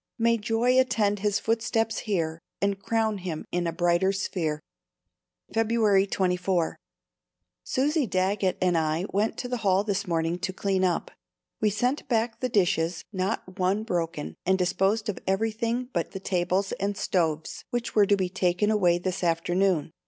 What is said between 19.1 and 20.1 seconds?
afternoon.